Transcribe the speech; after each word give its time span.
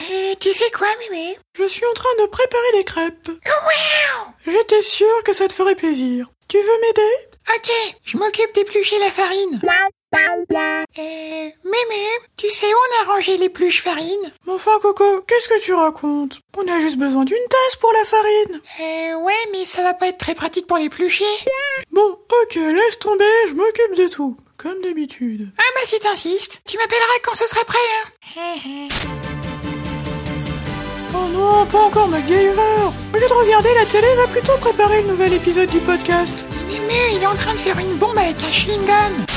Euh, 0.00 0.34
tu 0.40 0.52
fais 0.54 0.70
quoi, 0.70 0.88
Mémé 1.00 1.38
Je 1.56 1.64
suis 1.64 1.84
en 1.86 1.94
train 1.94 2.08
de 2.22 2.26
préparer 2.28 2.72
des 2.74 2.84
crêpes. 2.84 3.28
Wow 3.28 4.32
J'étais 4.46 4.82
sûre 4.82 5.22
que 5.24 5.32
ça 5.32 5.48
te 5.48 5.52
ferait 5.52 5.74
plaisir. 5.76 6.26
Tu 6.48 6.58
veux 6.58 6.80
m'aider? 6.80 7.28
Ok, 7.56 7.70
je 8.04 8.16
m'occupe 8.16 8.54
d'éplucher 8.54 8.98
la 8.98 9.10
farine. 9.10 9.60
Euh, 10.12 11.50
Mémé, 11.64 12.06
tu 12.36 12.50
sais 12.50 12.66
où 12.66 12.76
on 12.76 13.02
a 13.02 13.12
rangé 13.14 13.36
l'épluche 13.36 13.80
farine 13.82 14.32
Mais 14.46 14.52
enfin, 14.52 14.72
Coco, 14.82 15.20
qu'est-ce 15.26 15.48
que 15.48 15.60
tu 15.62 15.72
racontes? 15.72 16.40
On 16.58 16.66
a 16.66 16.78
juste 16.80 16.98
besoin 16.98 17.24
d'une 17.24 17.36
tasse 17.48 17.76
pour 17.76 17.92
la 17.92 18.04
farine. 18.04 18.60
Euh, 18.80 19.22
ouais, 19.22 19.48
mais 19.52 19.64
ça 19.64 19.82
va 19.82 19.94
pas 19.94 20.08
être 20.08 20.18
très 20.18 20.34
pratique 20.34 20.66
pour 20.66 20.78
l'éplucher. 20.78 21.24
Bon, 21.92 22.18
ok, 22.42 22.54
laisse 22.56 22.98
tomber, 22.98 23.24
je 23.48 23.54
m'occupe 23.54 23.94
de 23.96 24.08
tout. 24.08 24.36
Comme 24.56 24.80
d'habitude. 24.82 25.48
Ah 25.58 25.62
bah 25.74 25.80
si 25.86 25.98
t'insistes, 26.00 26.60
tu 26.66 26.76
m'appelleras 26.76 27.20
quand 27.24 27.34
ce 27.34 27.46
serait 27.46 27.64
prêt, 27.64 27.78
hein 28.36 28.56
Oh 31.14 31.28
non, 31.32 31.66
pas 31.66 31.78
encore 31.78 32.08
MacGyver 32.08 32.52
Au 33.14 33.16
lieu 33.16 33.26
de 33.28 33.32
regarder 33.32 33.74
la 33.74 33.86
télé, 33.86 34.06
va 34.16 34.26
plutôt 34.26 34.56
préparer 34.58 35.02
le 35.02 35.08
nouvel 35.08 35.32
épisode 35.32 35.70
du 35.70 35.78
podcast. 35.78 36.44
Mémé, 36.68 37.14
il 37.14 37.22
est 37.22 37.26
en 37.26 37.34
train 37.36 37.54
de 37.54 37.58
faire 37.58 37.78
une 37.78 37.96
bombe 37.96 38.18
avec 38.18 38.36
un 38.42 38.50
chewing-gum. 38.50 39.29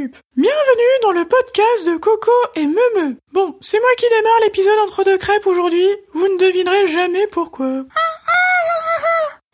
Bienvenue 0.00 0.96
dans 1.02 1.12
le 1.12 1.26
podcast 1.26 1.86
de 1.86 1.98
Coco 1.98 2.30
et 2.54 2.64
Meumeu. 2.64 3.18
Bon, 3.32 3.58
c'est 3.60 3.78
moi 3.78 3.90
qui 3.98 4.08
démarre 4.08 4.40
l'épisode 4.44 4.78
entre 4.88 5.04
deux 5.04 5.18
crêpes 5.18 5.46
aujourd'hui. 5.46 5.86
Vous 6.14 6.26
ne 6.26 6.38
devinerez 6.38 6.86
jamais 6.86 7.26
pourquoi. 7.26 7.84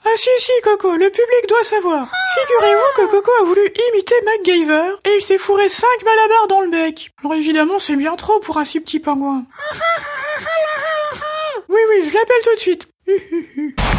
Ah 0.05 0.15
si 0.15 0.31
si 0.39 0.53
Coco, 0.63 0.93
le 0.93 1.11
public 1.11 1.49
doit 1.49 1.65
savoir. 1.65 2.13
Figurez-vous 2.39 2.95
que 2.95 3.11
Coco 3.11 3.31
a 3.41 3.45
voulu 3.45 3.73
imiter 3.91 4.15
MacGyver 4.25 4.95
et 5.05 5.17
il 5.17 5.21
s'est 5.21 5.39
fourré 5.39 5.69
5 5.69 5.89
malabars 6.05 6.47
dans 6.49 6.61
le 6.61 6.71
bec. 6.71 7.11
Alors 7.19 7.35
évidemment 7.35 7.81
c'est 7.81 7.97
bien 7.97 8.15
trop 8.15 8.39
pour 8.39 8.59
un 8.59 8.65
si 8.65 8.79
petit 8.79 9.01
pingouin. 9.01 9.47
Oui 11.69 11.81
oui, 11.91 12.09
je 12.09 12.15
l'appelle 12.15 12.43
tout 12.45 12.55
de 12.55 12.61
suite. 12.61 12.89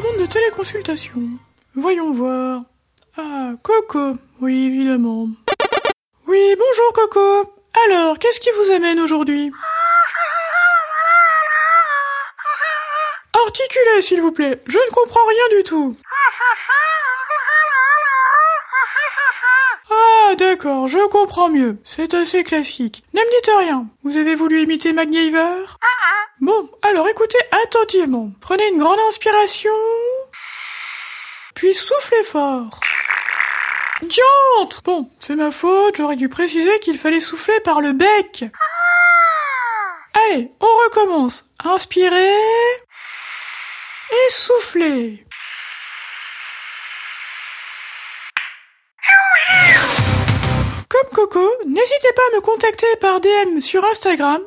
demande 0.00 0.26
de 0.26 0.32
téléconsultation. 0.32 1.20
Voyons 1.74 2.10
voir. 2.10 2.62
Ah, 3.16 3.52
Coco. 3.62 4.14
Oui, 4.40 4.66
évidemment. 4.66 5.28
Oui, 6.26 6.56
bonjour 6.56 6.92
Coco. 6.94 7.54
Alors, 7.86 8.18
qu'est-ce 8.18 8.40
qui 8.40 8.48
vous 8.56 8.72
amène 8.72 9.00
aujourd'hui? 9.00 9.52
Articulez, 13.34 14.02
s'il 14.02 14.20
vous 14.20 14.32
plaît. 14.32 14.62
Je 14.66 14.78
ne 14.78 14.90
comprends 14.92 15.26
rien 15.28 15.58
du 15.58 15.64
tout. 15.64 15.96
Ah, 19.90 20.34
d'accord, 20.36 20.86
je 20.86 21.08
comprends 21.08 21.48
mieux. 21.48 21.78
C'est 21.84 22.14
assez 22.14 22.44
classique. 22.44 23.02
Ne 23.12 23.20
me 23.20 23.40
dites 23.40 23.50
rien. 23.58 23.86
Vous 24.04 24.16
avez 24.16 24.34
voulu 24.34 24.62
imiter 24.62 24.92
MacGyver 24.92 25.66
Bon, 26.40 26.70
alors 26.82 27.06
écoutez 27.08 27.38
attentivement. 27.64 28.30
Prenez 28.40 28.66
une 28.68 28.78
grande 28.78 28.98
inspiration. 29.08 29.70
Puis 31.54 31.74
soufflez 31.74 32.22
fort. 32.24 32.80
Diantre 34.02 34.82
Bon, 34.82 35.10
c'est 35.20 35.36
ma 35.36 35.50
faute, 35.50 35.96
j'aurais 35.96 36.16
dû 36.16 36.30
préciser 36.30 36.78
qu'il 36.78 36.96
fallait 36.96 37.20
souffler 37.20 37.60
par 37.60 37.82
le 37.82 37.92
bec. 37.92 38.46
Allez, 40.14 40.50
on 40.60 40.66
recommence. 40.84 41.44
Inspirez. 41.62 42.32
Et 44.10 44.30
soufflez. 44.30 45.26
Coco, 51.30 51.46
n'hésitez 51.64 52.12
pas 52.16 52.22
à 52.32 52.36
me 52.36 52.40
contacter 52.40 52.86
par 53.00 53.20
DM 53.20 53.60
sur 53.60 53.84
Instagram, 53.84 54.40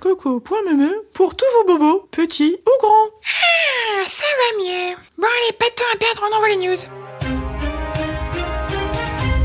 coco.meme, 0.00 0.94
pour 1.14 1.34
tous 1.34 1.46
vos 1.58 1.66
bobos, 1.66 2.08
petits 2.12 2.58
ou 2.64 2.80
grands. 2.80 3.08
Ah, 3.24 4.04
ça 4.06 4.24
va 4.24 4.62
mieux. 4.62 4.94
Bon 5.18 5.26
allez, 5.26 5.52
pas 5.52 5.68
de 5.68 5.74
temps 5.74 5.84
à 5.92 5.96
perdre, 5.96 6.22
on 6.30 6.36
envoie 6.36 6.48
les 6.48 6.56
news. 6.56 6.76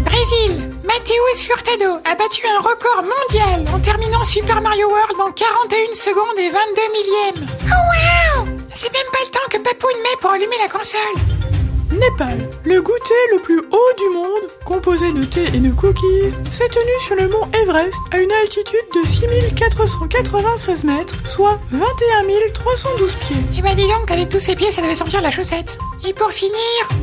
Brésil, 0.05 0.69
Mateus 0.83 1.41
Furtado 1.41 1.95
a 2.05 2.15
battu 2.15 2.45
un 2.47 2.59
record 2.59 3.03
mondial 3.03 3.65
en 3.73 3.79
terminant 3.79 4.23
Super 4.23 4.61
Mario 4.61 4.87
World 4.87 5.19
en 5.19 5.31
41 5.31 5.95
secondes 5.95 6.37
et 6.37 6.49
22 6.49 6.81
millièmes. 6.91 7.47
Oh 7.65 8.43
wow 8.43 8.45
C'est 8.73 8.93
même 8.93 9.11
pas 9.11 9.19
le 9.23 9.31
temps 9.31 9.49
que 9.49 9.57
Papoun 9.57 9.93
met 10.03 10.17
pour 10.21 10.31
allumer 10.31 10.57
la 10.59 10.69
console. 10.69 11.46
Népal, 11.91 12.49
le 12.65 12.81
goûter 12.81 13.13
le 13.33 13.41
plus 13.41 13.59
haut 13.59 13.93
du 13.97 14.09
monde, 14.13 14.51
composé 14.65 15.11
de 15.13 15.23
thé 15.23 15.45
et 15.53 15.59
de 15.59 15.71
cookies, 15.71 16.35
s'est 16.51 16.67
tenu 16.67 16.91
sur 16.99 17.15
le 17.15 17.29
mont 17.29 17.47
Everest 17.53 17.97
à 18.11 18.17
une 18.19 18.31
altitude 18.43 18.79
de 18.93 19.07
6496 19.07 20.83
mètres, 20.83 21.15
soit 21.25 21.57
21 21.71 22.51
312 22.53 23.13
pieds. 23.13 23.37
Eh 23.57 23.61
ben 23.61 23.73
dis 23.75 23.87
donc, 23.87 24.11
avec 24.11 24.29
tous 24.29 24.39
ces 24.39 24.55
pieds, 24.55 24.71
ça 24.71 24.81
devait 24.81 24.95
sortir 24.95 25.21
la 25.21 25.31
chaussette. 25.31 25.77
Et 26.05 26.13
pour 26.13 26.31
finir, 26.31 26.53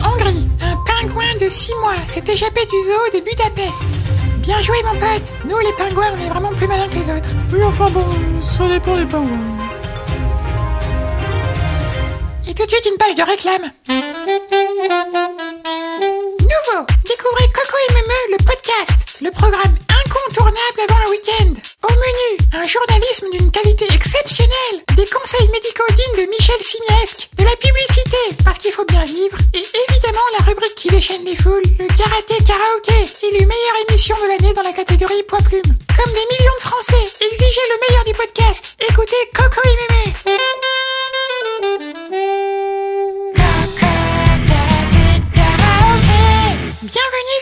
Hongrie, 0.05 0.47
un 0.61 0.77
pingouin 0.85 1.35
de 1.41 1.49
6 1.49 1.73
mois 1.81 1.97
s'est 2.07 2.25
échappé 2.29 2.61
du 2.67 2.81
zoo 2.83 3.19
de 3.19 3.25
Budapest. 3.25 3.85
Bien 4.41 4.61
joué 4.61 4.77
mon 4.85 4.99
pote 4.99 5.33
Nous 5.49 5.59
les 5.59 5.73
pingouins, 5.73 6.13
on 6.15 6.27
est 6.27 6.29
vraiment 6.29 6.51
plus 6.51 6.67
malins 6.69 6.89
que 6.89 6.97
les 6.97 7.09
autres. 7.09 7.29
Oui, 7.53 7.61
enfin 7.65 7.87
bon, 7.91 8.05
ça 8.43 8.69
dépend 8.69 8.97
des 8.97 9.07
pingouins. 9.07 9.39
Et 12.47 12.55
tout 12.55 12.65
de 12.67 12.71
suite 12.71 12.87
une 12.87 12.99
page 12.99 13.15
de 13.15 13.23
réclame. 13.23 13.71
Nouveau, 14.85 16.85
découvrez 17.09 17.49
Coco 17.55 17.77
et 17.89 17.93
le 18.33 18.37
podcast, 18.45 19.23
le 19.23 19.31
programme 19.31 19.79
incontournable 19.89 20.81
avant 20.87 20.99
le 21.05 21.11
week-end. 21.11 21.55
Au 21.89 21.93
menu, 21.95 22.37
un 22.53 22.65
journalisme 22.65 23.31
d'une 23.31 23.51
qualité 23.51 23.87
exceptionnelle, 23.95 24.85
des 24.95 25.07
conseils 25.07 25.49
médicaux 25.49 25.89
dignes 25.89 26.27
de 26.27 26.31
Michel 26.31 26.61
Simiesque, 26.61 27.31
de 27.39 27.45
la 27.45 27.57
publicité, 27.57 28.45
parce 28.45 28.59
qu'il 28.59 28.73
faut 28.73 28.85
bien 28.85 29.05
vivre, 29.05 29.39
et 29.55 29.63
évidemment 29.89 30.29
la 30.39 30.45
rubrique 30.45 30.75
qui 30.75 30.89
déchaîne 30.89 31.25
les 31.25 31.37
foules, 31.37 31.63
le 31.79 31.87
karaté 31.87 32.37
karaoké, 32.45 33.09
élu 33.23 33.47
meilleure 33.47 33.89
émission 33.89 34.17
de 34.23 34.29
l'année 34.29 34.53
dans 34.53 34.69
la 34.69 34.75
catégorie 34.75 35.23
poids 35.27 35.39
plume. 35.39 35.63
Comme 35.97 36.13
des 36.13 36.27
millions 36.37 36.59
de 36.59 36.69
Français, 36.69 37.05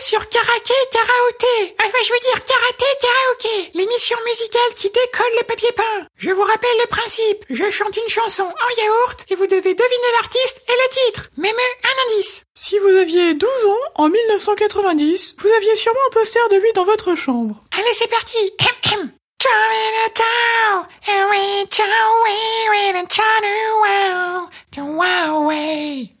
sur 0.03 0.27
Karaké 0.27 0.73
Karaoté. 0.91 1.75
Enfin, 1.79 1.97
je 2.03 2.11
veux 2.11 2.19
dire 2.19 2.43
Karaté 2.43 2.85
Karaoké, 2.99 3.71
l'émission 3.73 4.17
musicale 4.25 4.73
qui 4.75 4.89
décolle 4.89 5.33
le 5.37 5.43
papier 5.43 5.71
peint. 5.71 6.07
Je 6.17 6.31
vous 6.31 6.43
rappelle 6.43 6.77
le 6.81 6.87
principe. 6.87 7.45
Je 7.49 7.69
chante 7.71 7.95
une 7.95 8.09
chanson 8.09 8.43
en 8.43 8.81
yaourt 8.81 9.25
et 9.29 9.35
vous 9.35 9.47
devez 9.47 9.73
deviner 9.73 10.11
l'artiste 10.15 10.61
et 10.67 10.73
le 10.73 10.89
titre. 10.89 11.29
Même 11.37 11.55
un 11.55 12.15
indice. 12.15 12.43
Si 12.53 12.77
vous 12.79 12.97
aviez 12.97 13.33
12 13.33 13.49
ans 13.65 13.85
en 13.95 14.09
1990, 14.09 15.35
vous 15.37 15.49
aviez 15.53 15.75
sûrement 15.77 15.99
un 16.07 16.13
poster 16.13 16.49
de 16.49 16.57
lui 16.57 16.73
dans 16.73 16.85
votre 16.85 17.15
chambre. 17.15 17.63
Allez, 17.71 17.93
c'est 17.93 18.09
parti. 18.09 18.51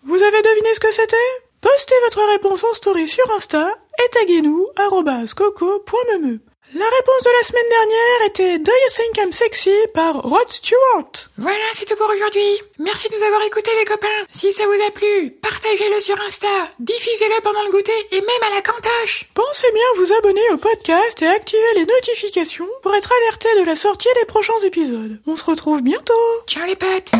Vous 0.03 0.23
avez 0.23 0.41
deviné 0.41 0.73
ce 0.73 0.79
que 0.79 0.91
c'était 0.91 1.42
Postez 1.63 1.95
votre 2.03 2.29
réponse 2.33 2.61
en 2.65 2.73
story 2.73 3.07
sur 3.07 3.23
Insta 3.37 3.71
et 3.97 4.09
taguez-nous 4.09 4.67
coco.meme. 5.33 6.39
La 6.73 6.85
réponse 6.85 7.23
de 7.23 7.29
la 7.29 7.47
semaine 7.47 7.69
dernière 7.69 8.27
était 8.27 8.59
Do 8.59 8.71
You 8.71 8.89
Think 8.93 9.17
I'm 9.23 9.31
Sexy 9.31 9.71
par 9.93 10.21
Rod 10.23 10.49
Stewart. 10.49 11.11
Voilà, 11.37 11.63
c'est 11.73 11.85
tout 11.85 11.95
pour 11.95 12.09
aujourd'hui. 12.09 12.61
Merci 12.79 13.07
de 13.07 13.15
nous 13.15 13.23
avoir 13.23 13.43
écoutés 13.43 13.71
les 13.79 13.85
copains. 13.85 14.25
Si 14.33 14.51
ça 14.51 14.65
vous 14.65 14.83
a 14.85 14.91
plu, 14.91 15.31
partagez-le 15.41 16.01
sur 16.01 16.19
Insta, 16.27 16.67
diffusez-le 16.79 17.41
pendant 17.41 17.63
le 17.63 17.71
goûter 17.71 18.07
et 18.11 18.19
même 18.19 18.43
à 18.51 18.55
la 18.55 18.61
cantoche. 18.61 19.29
Pensez 19.33 19.71
bien 19.71 19.83
à 19.93 19.97
vous 19.99 20.13
abonner 20.13 20.49
au 20.51 20.57
podcast 20.57 21.21
et 21.21 21.27
activer 21.27 21.61
les 21.75 21.85
notifications 21.85 22.67
pour 22.81 22.93
être 22.93 23.13
alerté 23.21 23.47
de 23.61 23.65
la 23.65 23.77
sortie 23.77 24.09
des 24.19 24.25
prochains 24.25 24.59
épisodes. 24.65 25.21
On 25.25 25.37
se 25.37 25.45
retrouve 25.45 25.81
bientôt. 25.81 26.13
Ciao 26.45 26.65
les 26.65 26.75
potes. 26.75 27.11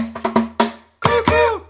Coco 1.00 1.63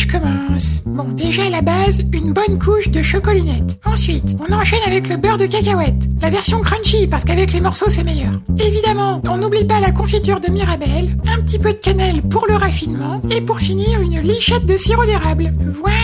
je 0.00 0.08
commence 0.08 0.80
Bon, 0.86 1.04
déjà 1.12 1.44
à 1.44 1.50
la 1.50 1.60
base, 1.60 2.02
une 2.12 2.32
bonne 2.32 2.58
couche 2.58 2.88
de 2.88 3.02
chocolinette. 3.02 3.78
Ensuite, 3.84 4.36
on 4.40 4.52
enchaîne 4.52 4.80
avec 4.86 5.08
le 5.08 5.16
beurre 5.16 5.36
de 5.36 5.46
cacahuète. 5.46 6.08
La 6.22 6.30
version 6.30 6.60
crunchy, 6.60 7.06
parce 7.06 7.24
qu'avec 7.24 7.52
les 7.52 7.60
morceaux, 7.60 7.90
c'est 7.90 8.04
meilleur. 8.04 8.32
Évidemment, 8.58 9.20
on 9.28 9.36
n'oublie 9.36 9.66
pas 9.66 9.80
la 9.80 9.90
confiture 9.90 10.40
de 10.40 10.50
Mirabelle, 10.50 11.16
un 11.26 11.40
petit 11.42 11.58
peu 11.58 11.72
de 11.72 11.78
cannelle 11.78 12.22
pour 12.22 12.46
le 12.46 12.56
raffinement, 12.56 13.20
et 13.30 13.42
pour 13.42 13.60
finir, 13.60 14.00
une 14.00 14.20
lichette 14.20 14.64
de 14.64 14.76
sirop 14.76 15.04
d'érable. 15.04 15.52
Voilà 15.80 15.98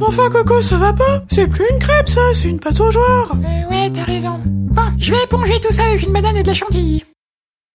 enfin, 0.00 0.30
Coco, 0.30 0.60
ça 0.60 0.76
va 0.76 0.92
pas? 0.92 1.22
C'est 1.28 1.48
plus 1.48 1.64
une 1.70 1.78
crêpe, 1.78 2.08
ça, 2.08 2.20
c'est 2.34 2.48
une 2.48 2.60
pâte 2.60 2.80
aux 2.80 2.90
joueurs. 2.90 3.34
Euh, 3.34 3.70
ouais, 3.70 3.90
t'as 3.92 4.04
raison. 4.04 4.40
Bon, 4.44 4.82
je 4.98 5.12
vais 5.12 5.22
éponger 5.24 5.60
tout 5.60 5.72
ça 5.72 5.84
avec 5.84 6.02
une 6.02 6.12
banane 6.12 6.36
et 6.36 6.42
de 6.42 6.48
la 6.48 6.54
chantilly. 6.54 7.03